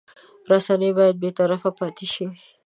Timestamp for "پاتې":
1.79-2.05